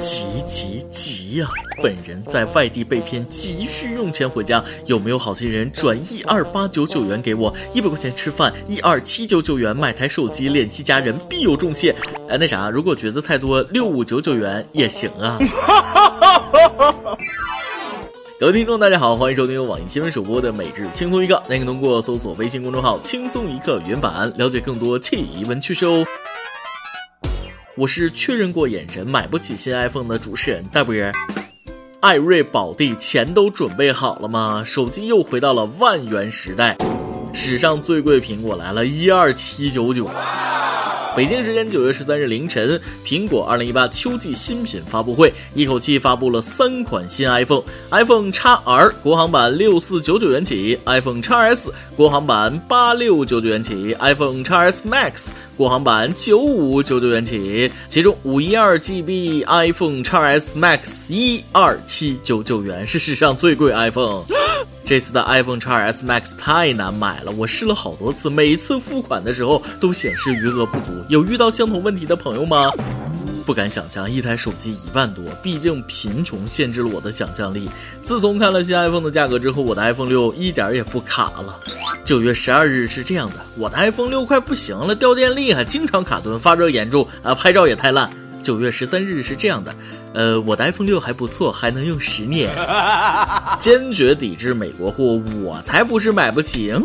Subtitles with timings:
[0.00, 1.48] 急急急呀！
[1.82, 7.54] 本人在外地被骗，急需用钱回家，有没有好心人转一二八九九元给我？
[7.74, 11.94] 一百块钱吃饭，一二七九九元买台手机联系家人，必有重谢。
[12.28, 15.38] 哎，那啥，如果觉得太多，六五九九元也行啊。
[18.40, 26.06] 各位听众，大家好，欢迎收听由网易新闻首播的《每日轻松一刻》，您可以通过搜索微信公众号“轻松一刻”原版了解更多奇闻趣事哦。
[27.78, 30.92] 我是确认过眼神买不起新 iPhone 的主持人大波。
[32.00, 34.64] 艾瑞宝弟，钱都准备好了吗？
[34.66, 36.76] 手机又回到了万元时代，
[37.32, 40.10] 史上最贵苹果来了，一二七九九。
[41.16, 57.70] 北京时间九月十三日凌晨，苹果二零一八秋季新品发布会一口气发布了三款新 iPhone：iPhone XR 国行版六四九九元起，iPhone XS 国行版八六九九元起，iPhone XS Max 国行版九五九九元起。
[57.88, 64.24] 其中五一二 GB iPhone XS Max 一二七九九元是史上最贵 iPhone。
[64.88, 70.92] 这次的 iPhone XS Max 太难买了，我试了好多次，每次付款的时候都显示余额不足。
[71.08, 72.72] 有遇到相同问题的朋友吗？
[73.44, 77.68] 不敢想象，一台手机一万多，毕竟贫穷限制了我的想象力。
[78.02, 81.54] 自从看了新 iPhone 的价格之后，我的 iPhone 六一点也不卡了。
[82.02, 88.10] 九月十二日是这样的，我的 iPhone 六快不行了，掉电厉害，经常卡顿，发热严重，啊，拍照也太烂。
[88.42, 89.74] 九月十三日是这样的，
[90.14, 92.54] 呃，我的 iPhone 六还不错，还能用十年。
[93.60, 96.72] 坚决抵制美国货，我才不是买不起。
[96.72, 96.82] 嗯，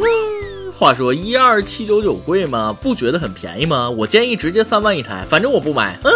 [0.73, 2.75] 话说一二七九九贵吗？
[2.81, 3.89] 不觉得很便宜吗？
[3.89, 5.97] 我建议直接三万一台，反正我不买。
[6.03, 6.11] 嗯，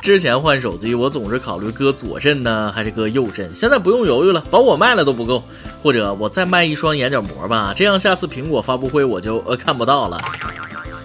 [0.00, 5.42] 之前换手机我总是考虑搁左肾呢，还是搁右肾，现在不用犹豫了，把我卖了都不够。
[5.82, 10.20] 或者我再卖一双眼角膜吧，这样下次苹果发布会我就呃看不到了。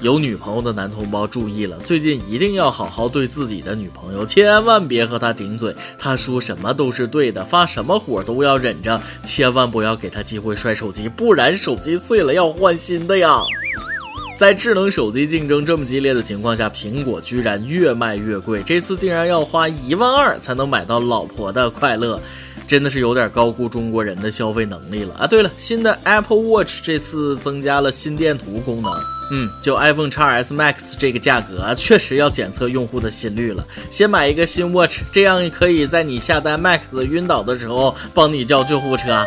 [0.01, 13.41] 有女朋友的男同胞注意了，最近一定要好好对自己的女朋友，千万别和她顶嘴，她说什么都是对的，发什么火都要忍着，千万不要给她机会摔手机，不然手机碎了要换新的呀。
[14.35, 22.19] 在智能手机竞争这么激烈的情况下，苹果居然越卖越贵，这次竟然要花一万二才能买到老婆的快乐。
[22.67, 25.27] 真的是有点高估中国人的消费能力了啊！
[25.27, 29.20] 对了，新的 Apple Watch 这次增加了心电图功能。
[29.33, 33.65] 嗯，就 iPhone XS Max 这个价格，确实要检测用户的心率了。
[33.89, 39.25] 先买一个新 Watch，这样可以在你下单 Max 晕倒的时候帮你叫救护车。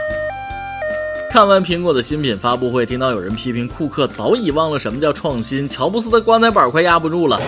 [1.31, 7.41] 看完苹果的新品发布会，听到有人批评库克早已忘了什么叫创新，乔布斯的棺材板快压不住了。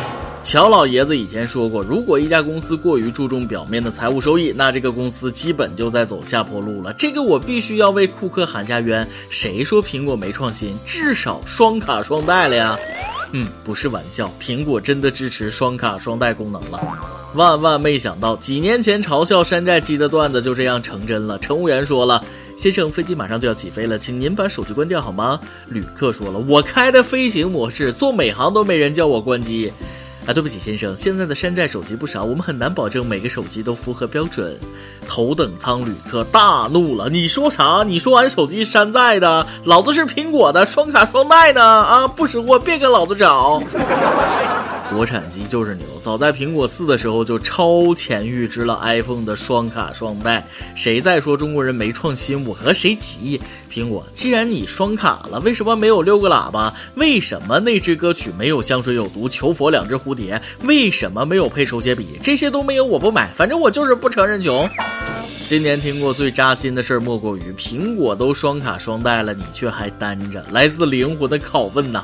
[0.47, 6.93] 乔老爷子以前说过，如果一家公司过于注重表面的财务收益，那这个公司基本就在走下坡路了。
[6.93, 9.05] 这个我必须要为库克喊下冤。
[9.29, 10.79] 谁说苹果没创新？
[10.87, 12.79] 至少双卡双待了呀。
[13.33, 16.81] 嗯，不是玩笑，苹果真的支持双卡双待功能了。
[17.35, 21.37] 万万没想到，几年前嘲笑山寨机的段子就这样成真了。
[21.41, 22.25] 乘务员说了
[22.57, 25.41] ：“先生，飞机马上就要起飞了，请您把手机关掉好吗？”
[25.71, 29.73] 旅客说了：“我开的飞行模式，做美航都没人叫我关机。”
[30.27, 34.59] 啊，对不起，先生，现在的山寨手机不少，我们很难保证每个手机都符合标准。
[35.07, 37.85] 头等舱旅客大怒了，你说啥？
[37.87, 41.63] 你说俺手机山寨的，老子是苹果的，双卡双待呢？
[41.63, 43.63] 啊，不识货，别跟老子找。
[44.95, 50.47] 国产机就是牛，早在苹果四的时候就超前预知了 iPhone 的双卡双待。
[50.75, 53.41] 谁再说中国人没创新，我和谁急？
[53.71, 56.73] 苹果，既然你双卡了，为什么没有六个喇叭？
[56.95, 59.29] 为什么那支歌曲没有香水有毒？
[59.29, 60.41] 求佛两只蝴蝶？
[60.63, 62.19] 为什么没有配手写笔？
[62.23, 64.69] 这些都没有，我不买，反正我就是不承认穷。
[65.47, 70.45] 今年听过最扎心的事儿，莫过于苹果都双卡双待了，你却还单着。
[70.51, 72.03] 来自灵魂的拷问呐！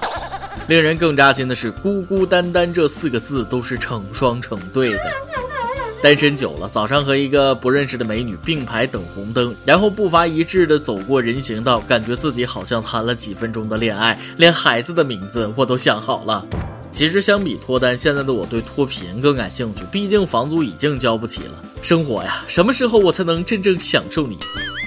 [0.68, 5.00] 令人更扎心的是，孤孤单单这四个字都是成双成对的。
[6.02, 16.44] 单身久了，早上和一个不认识的美女并排等红灯，然后步伐一致的走过人行道，感觉自己好像谈了几分钟的恋爱，连孩子的名字我都想好了。
[16.90, 21.52] 其实相比脱单，现在的我对脱贫更感兴趣，毕竟房租已经交不起了。
[21.82, 24.36] 生活呀，什么时候我才能真正享受你？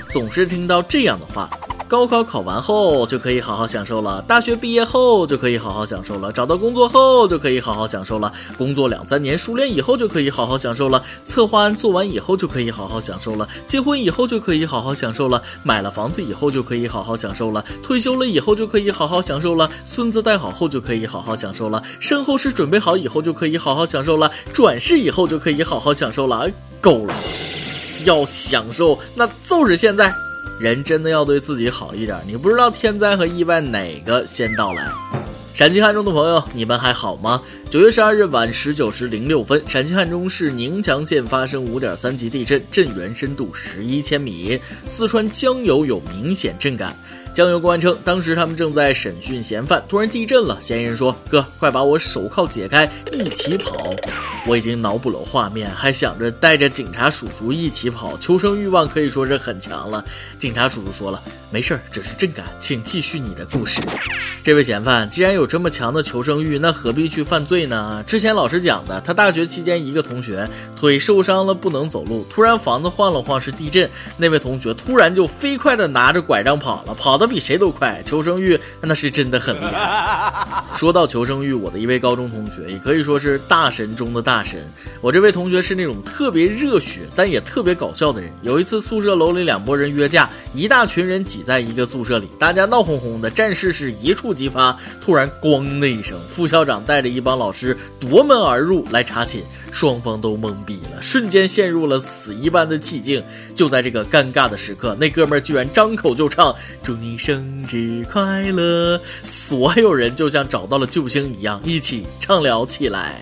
[0.10, 1.50] 总是听到这样的话。
[1.88, 26.50] 高考考完后就可以好好享受了，大学毕业后就可以好好享受了，找到工作后就可以好好享受了，工作两三年熟练以后就可以好好享受了，策划案做完以后就可以好好享受了，结婚以后就可以好好享受了，买了房子以后就可以好好享受了，退休了以后就可以好好享受了，孙子带好后就可以好好享受了，身后事准备好以后就可以好好享受了，转世以后就可以好好享受了，
[26.82, 27.14] 够了，
[28.06, 30.25] 要享受那就是现在。
[30.60, 34.88] 人真的要对自己好一点，你不知道天灾和意外哪个先到来。
[35.54, 37.42] 陕西汉中的朋友，你们还好吗？
[37.70, 46.94] 九月十二日晚十九时零六分，陕西汉中市宁强县发生五点三级地震，震源深度十一千米，四川江油有明显震感。
[47.36, 50.58] 江油公安称，当时他们正在审讯嫌犯，突然地震了。
[50.62, 53.94] 嫌疑人说：“哥，快把我手铐解开，一起跑。”
[54.48, 60.06] 我已经脑补了画面，还想着带着警察叔叔一起跑，求生欲望可以说是很强了。
[60.40, 61.22] 警察叔叔说了
[61.52, 63.82] ：“没事儿，只是震感，请继续你的故事。”
[64.42, 68.02] 这位嫌犯既然有这么强的求生欲，那何必去犯罪呢？
[68.08, 80.64] 之前老师讲的，他大学期间一个同学腿受伤了，不能走路，突然房子晃了晃，是地震，那位同学突然就飞快的拿着拐杖跑了，跑到比谁都快，求生欲那是真的很厉害。
[80.76, 84.60] 说到求生欲，我的一位高中同学也可以说是大神中的大神。
[85.02, 88.32] 我这位同学是那种特别热血，但也特别搞笑的人。
[88.42, 94.78] 有一次宿舍楼里两拨人约架，一大群人挤在一个宿舍里，大家闹哄哄的，战事是一触即发。
[95.02, 99.42] 突然“咣”的一声，副校长带着一帮老师夺门而入来查寝，
[99.76, 103.22] 双方都懵逼了，瞬间陷入了死一般的寂静。
[103.54, 109.02] 就在这个尴尬的时刻，那哥们儿居然张口就唱：“祝你。”生日快乐！
[109.24, 113.20] 所有人就像找到了救星一样，一起畅聊起来。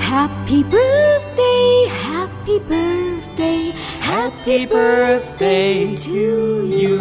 [0.00, 6.98] Happy birthday, Happy birthday, Happy birthday to you。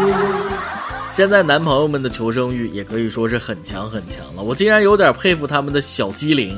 [1.09, 6.57] 现在男朋友们的求生欲也可以说是很强很强了，我竟然有点佩服他们的小机灵。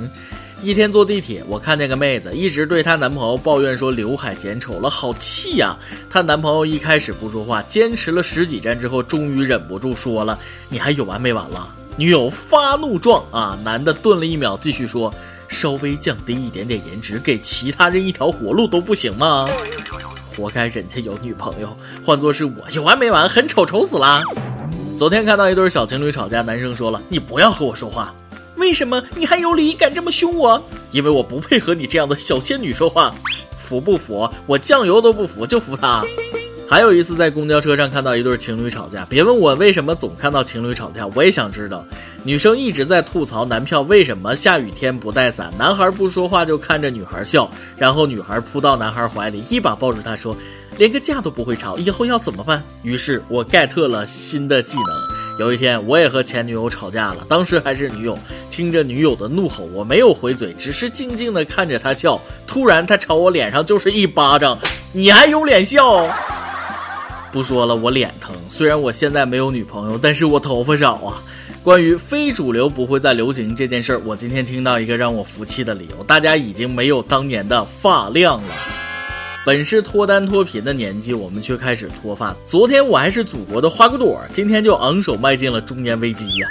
[0.63, 5.75] 一天坐地铁，我看见个妹子一直对她男朋友抱怨说刘海剪丑了，好气呀！
[6.09, 10.39] 她男朋友一开始不说话，坚持了十几站之后，终于忍不住说了
[10.69, 11.67] ：“你还有完没完了？”
[11.97, 13.59] 女友发怒状啊！
[13.61, 15.13] 男的顿了一秒，继续说
[15.49, 19.45] ：“稍微降低一点点颜值，给其他人一条活路都不行吗？
[20.37, 21.75] 活该人家有女朋友，
[22.05, 23.27] 换做是我，有完没完？
[23.27, 24.21] 很丑，丑死了！”
[24.97, 28.15] 昨天看到一对小情侣吵架，男生说了：“你不要和我说话。”
[28.63, 30.63] 为什么你还有理敢这么凶我？
[30.91, 33.13] 因为我不配和你这样的小仙女说话，
[33.57, 34.27] 服不服？
[34.45, 36.01] 我酱油都不服，就服他。
[36.65, 41.85] 还有一次在公交车上看到一对情侣吵架，别问我为什么总看到情侣吵架，我也想知道。
[42.23, 50.37] 女生一直在吐槽男票为什么下雨天不带伞，男孩不说话就看着女孩笑，然后女孩扑到男孩怀里，一把抱住他说
[50.79, 55.12] ：“连个架都不会吵，以后要怎么办？”于是我 get 了新的技能。
[55.39, 58.17] 有一天，我也和前女友吵架了，当时还是女友。
[58.51, 62.21] 听着女友的怒吼，我没有回嘴，只是静静的看着她笑。
[62.45, 64.55] 突然，她朝我脸上就是一巴掌，
[64.91, 66.07] 你还有脸笑？
[67.31, 68.35] 不说了，我脸疼。
[68.47, 71.17] 虽然我现在没有女朋友，但是我头发少啊。
[71.63, 78.49] 关于非主流不会再流行这件事儿，我今天听到一个让我服气的理由：大家已经没有当年的发量了。
[79.45, 82.33] 本是脱单脱贫的年纪，我们却开始脱发。
[82.45, 86.47] 昨天我还是祖国的花骨朵，今天就昂首迈进了中年危机呀！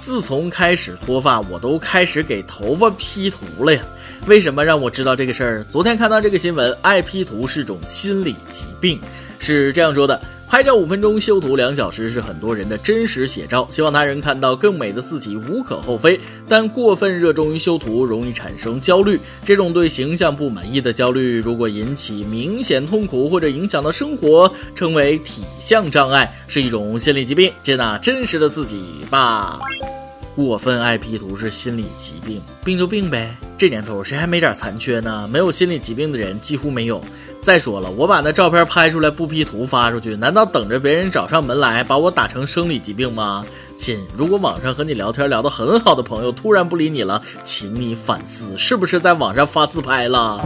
[0.00, 3.82] 自从开始脱发，我都开始给头发 P 图了呀。
[4.26, 5.64] 为什么让我知道这个事儿？
[5.64, 8.98] 昨天看到这个新闻，爱 P 图是种心理疾病，
[9.38, 10.18] 是这样说的。
[10.48, 13.66] 拍照五分钟，修图两小时，是很多人的真实写照。
[13.68, 16.18] 希望他人看到更美的自己，无可厚非。
[16.48, 19.18] 但过分热衷于修图，容易产生焦虑。
[19.44, 27.52] 这种对形象不满意的焦虑，如果引起明显痛苦或者影响到生活，称为体相障碍，是一种心理疾病。
[27.62, 29.60] 接纳真实的自己吧。
[30.36, 33.34] 过分爱 P 图是心理疾病，病就病呗。
[33.56, 35.26] 这年头谁还没点残缺呢？
[35.32, 37.02] 没有心理疾病的人几乎没有。
[37.42, 43.44] 再说了，我把那照片拍出来不 P 图发出去，难道等着别人找上门来把我打成生理疾病吗？
[43.76, 50.42] 亲，如果网上和你聊天聊得很好的朋友突然不理你了，请你反思是不是在网上发自拍了。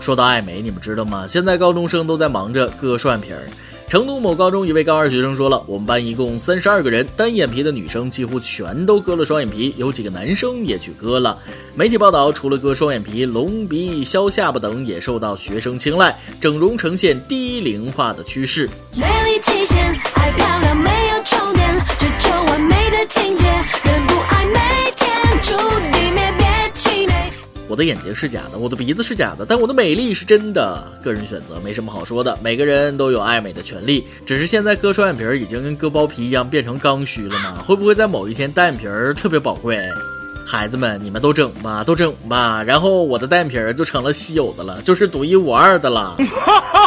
[0.00, 1.26] 说到爱美，你们知道吗？
[1.26, 3.48] 现在高中生都在忙着割双眼皮儿。
[3.88, 11.38] 成都某高中一位高二学生说了：“我们班一共三十二个人，单眼皮的女生几乎全都割了双眼皮，有几个男生也去割了。”
[11.74, 18.68] 媒体报道，除了割双眼皮，隆鼻、削下巴等也受到学生青睐，整容呈现低龄化的趋势。
[18.94, 23.46] 美丽极限，爱漂亮没有终点，追求完美的境界，
[27.68, 30.82] 我的眼睛是假的，我的鼻子是假的，但我的美丽是真的。
[31.02, 34.06] 个人选择没什么好说的，每个人都有爱美的权利。
[34.24, 37.62] 只是现在割双眼皮儿已经跟割包皮一样变成刚需了吗？
[37.66, 39.78] 会不会在某一天单眼皮儿特别宝贵？
[40.46, 46.16] 孩子们，你们都整吧，都整吧，然后我的单眼皮儿就成了稀有的了，就是独一无二的了。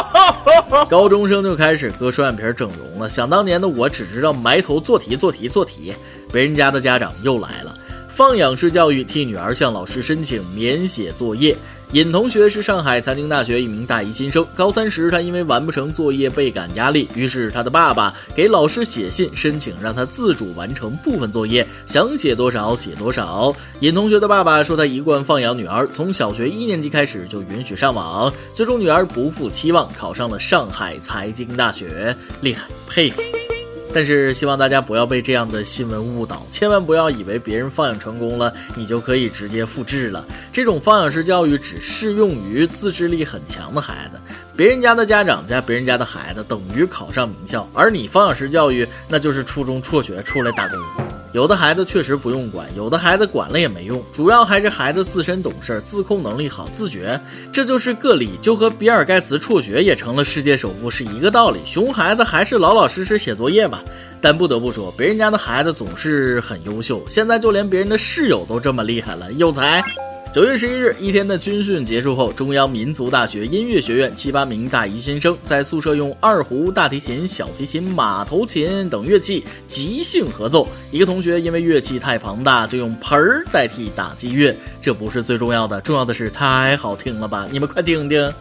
[0.90, 3.08] 高中生就开始割双眼皮儿整容了。
[3.08, 5.94] 想当年的我只知道埋头做题做题做题，
[6.32, 7.78] 别人家的家长又来了。
[8.12, 11.56] 放养式教育替女儿向老师申请免写作业。
[11.92, 23.54] 尹同学是上海财经大学一名大一新生，高三时他因为完不成作业倍感压力，于是他的爸爸给老师写信申请让他自主完成部分作业，想写多少写多少。
[23.80, 33.22] 尹同学的爸爸说他一贯放养女儿，从小学一年级开始就允许上网，最终女儿不负期望考上了上海财经大学，厉害，佩服。
[33.94, 40.26] 但是希望大家不要被这样的新闻误导，千万不要以为别人放养成功了，你就可以直接复制了。
[40.52, 44.20] 这种放养式教育只适用于自制力很强的孩子，
[44.56, 51.21] 别人家的家长加别人家的孩子等于考上名校，而你放养式教育那就是初中辍学出来打工。
[51.32, 57.18] 有的孩子确实不用管，有的孩子管了也没用，主要还是孩子自身懂事，自控能力好，自觉。
[57.50, 61.58] 这就是个例，就和比尔盖茨辍学也成了世界首富是一个道理。
[61.64, 63.82] 熊孩子还是老老实实写作业吧。
[64.20, 69.82] 但不得不说，别人家的孩子总是很优秀，现在就连别人的室友都这么厉害了，有才。
[70.32, 80.66] 九月十一日，一天的军训结束后，中央民族大学音乐学院七八名大一新生在宿舍用二胡、大提琴、小提琴、马头琴等乐器即兴合奏。
[80.90, 84.56] 一个同学因为乐器太庞大，就用盆儿代替打击乐。
[84.80, 87.46] 这不是最重要的，重要的是太好听了吧？
[87.52, 88.32] 你们快听听。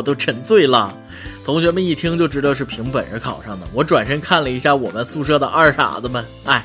[0.00, 0.96] 我都沉醉了，
[1.44, 3.66] 同学们一听就知道是凭本事考上的。
[3.74, 6.64] 我转身看了一下我们宿舍的二傻子们，哎，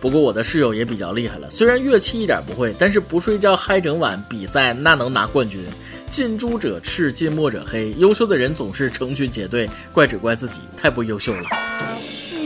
[0.00, 5.60] 不过我的室友也比较厉害了，虽然乐器一点不会，但是不睡觉嗨整晚，比赛那能拿冠军。
[6.10, 11.42] 近朱者赤，近墨者黑，优秀的人总是成群结队，怪只怪自己太不优秀了。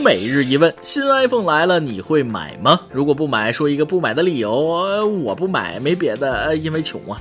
[0.03, 2.79] 每日一问：新 iPhone 来了，你会买吗？
[2.91, 4.51] 如果不买，说一个不买的理由。
[4.51, 7.19] 呃我不买，没别的，呃因为穷啊。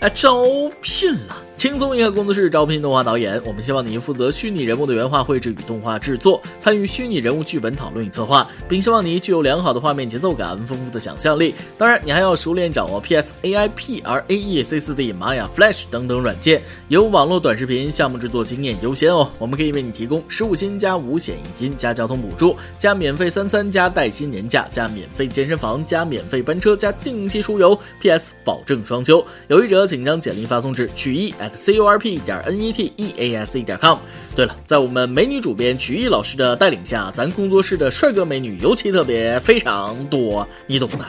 [0.00, 0.44] 哎，招
[0.82, 1.34] 聘了。
[1.56, 11.54] 轻松一刻工作室招聘动画导演，我们希望您负责虚拟人物的原画绘制与动画制作，参与虚拟人物剧本讨论与策划，并希望你具有良好的画面节奏感、丰富的想象力。
[11.78, 19.30] 当然，你还要熟练掌握 PS、AI、PRAE、C4D、玛雅、Flash 等等软件，有网络短视频项目制作经验优先哦。
[19.38, 27.76] 我们可以为你提供十五薪加五险一金加交通补助加免费三餐加带薪年假加免费健身房加免费班车加定期出游。
[28.02, 31.34] PS 保证双休，有意者请将简历发送至曲艺。
[31.54, 33.98] C u r p 点 n e t e a s e 点 com。
[34.34, 41.04] 对了，在我们美女主编曲艺老师的带领下，咱工作室的帅哥美女尤其特别，非常多，你懂的。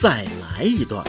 [0.00, 0.24] 再
[0.56, 1.04] 来一段。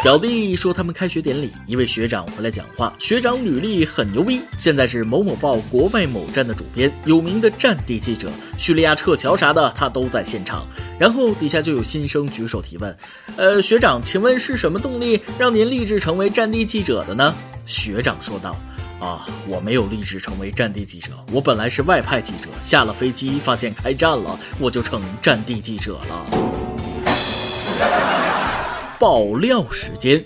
[0.02, 10.66] 表弟说他们开学典礼，一位学长回来讲话，学长履历很牛逼，现在是某某报国外某站的主编，有名的战地记者，叙利亚撤侨啥的他都在现场。
[10.98, 12.96] 然后底下就有新生举手提问，
[13.36, 17.34] 呃，学长，请问是什么动力让您立志成为战地记者的呢？
[17.66, 18.56] 学长说道，
[19.00, 26.26] 啊，我没有立志成为战地记者，我本来是外派记者，下了飞机发现开战了，我就成战地记者了。
[29.00, 30.22] 爆料时间，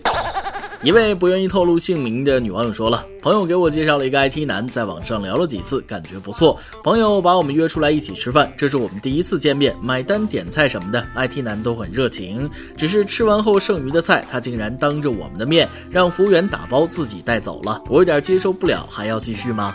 [0.82, 6.58] 一位不愿意透露姓名的女网友说了：“朋友给我介绍了一个 IT 男，在网上聊了几次，感觉不错。
[6.82, 12.50] 朋友把我们约出来一起吃饭，这是我们第一次见面，买单点菜什么的，IT 男都很热情。
[12.76, 19.72] 只是吃完后剩余的菜，他竟然当着我们的面让服务员打包自己带走了，我有点接受不了，还要继续吗？”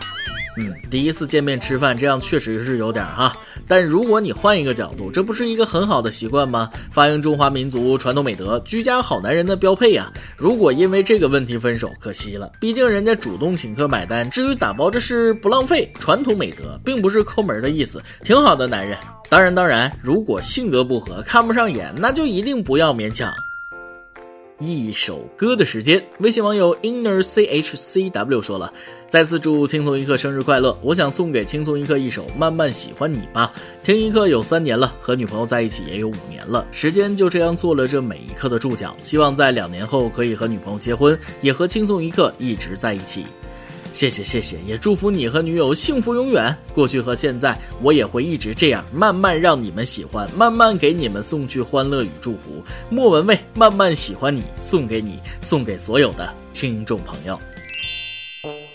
[0.59, 3.33] 嗯，第一次见面吃饭，这样确实是有点哈。
[3.65, 6.69] 但如果你换一个角度，这不是一个很好的习惯吗？
[6.91, 10.11] 发扬中华民族传统美德，居家好男人的标配呀。
[10.35, 12.51] 如果因为这个问题分手，可惜了。
[12.59, 18.97] 毕竟人家主动请客买单，至于打包，这是不浪费，传统美德，并不是抠门的意思，挺好的男人。
[19.29, 23.31] 当然，当然，如果性格不合，看不上眼，那就一定不要勉强。
[24.59, 28.73] 一首歌的时间，微信网友 inner chcw 说了，
[29.07, 30.77] 再次祝轻松一刻生日快乐！
[30.81, 33.53] 我想送给轻松一刻一首《慢慢喜欢你吧》。
[33.85, 38.93] 听一刻有三年了，和女朋友在一起也有五年了，时间就这样做了这每一刻的注脚。
[39.01, 43.23] 希望在两年后可以和女朋友结婚，也和轻松一刻一直在一起。
[43.91, 46.55] 谢谢谢谢，也祝福你和女友幸福永远。
[46.73, 52.63] 过去和现在，我也会一直这样，慢慢让你们喜欢，慢慢给你们送去欢乐与祝福。
[52.89, 57.37] 莫文蔚，慢慢喜欢你，送给你，送给所有的听众朋友。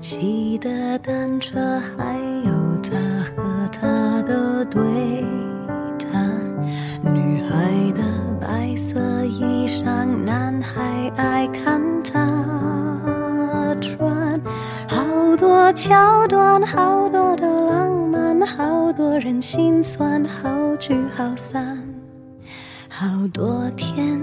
[0.00, 1.58] 骑的单车，
[1.96, 2.52] 还有
[2.82, 4.80] 他和他的对
[5.98, 6.38] 谈。
[7.02, 8.02] 女孩的
[8.40, 14.40] 白色衣裳，男孩爱看她穿。
[14.88, 21.76] 好多桥段，好多的浪漫，好多人心酸，好聚好散。
[22.88, 24.18] 好多天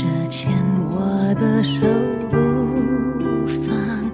[0.00, 0.50] 着牵
[0.88, 1.82] 我的手
[2.30, 2.36] 不
[3.66, 4.10] 放？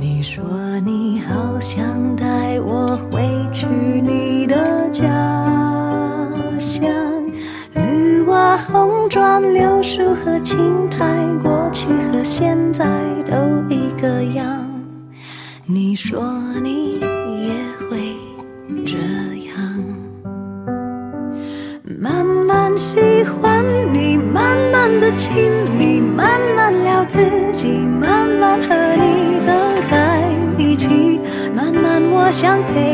[0.00, 0.42] 你说
[0.80, 3.22] 你好想带我回
[3.52, 5.04] 去你的家
[6.58, 6.82] 乡，
[7.74, 8.56] 绿瓦。
[8.56, 12.84] 红砖柳树和青苔，过去和现在
[13.24, 13.36] 都
[13.72, 14.68] 一个样。
[15.64, 16.24] 你说
[16.60, 17.54] 你也
[17.88, 18.16] 会
[18.84, 18.98] 这
[19.46, 19.54] 样，
[22.00, 22.98] 慢慢喜，
[24.98, 27.20] 的亲密，慢慢聊自
[27.52, 29.52] 己，慢慢和你走
[29.88, 30.24] 在
[30.58, 31.20] 一起，
[31.54, 32.89] 慢慢我想陪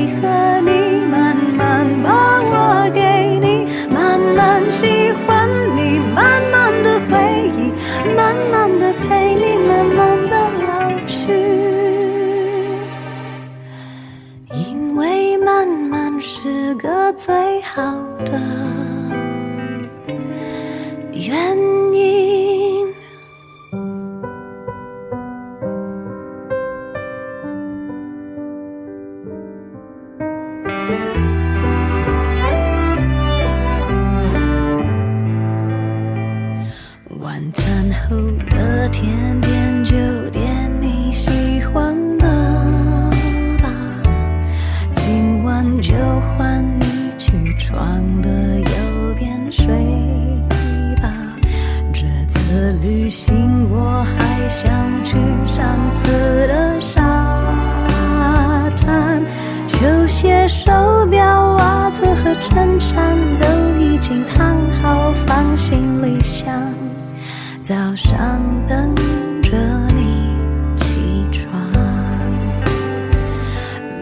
[67.66, 68.94] 早上等
[69.42, 69.50] 着
[69.92, 70.30] 你
[70.76, 71.60] 起床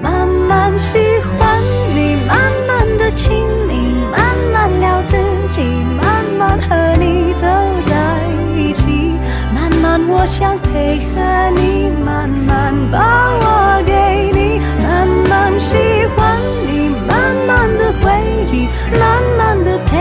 [0.03, 1.63] 慢慢喜欢
[1.95, 3.33] 你慢慢的亲
[3.67, 5.17] 密慢慢聊自
[5.49, 5.63] 己
[5.99, 7.47] 慢慢和你走
[7.87, 8.21] 在
[8.55, 9.15] 一起
[9.55, 15.75] 慢慢我想配合你慢慢把我给你慢慢喜
[16.15, 18.13] 欢你慢慢的回
[18.53, 18.69] 忆
[19.01, 19.94] 慢慢的陪